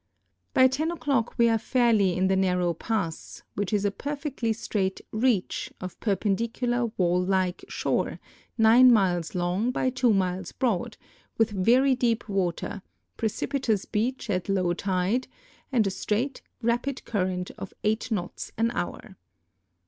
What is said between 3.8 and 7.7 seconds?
a perfectly straight" reach" of perpendicular wall like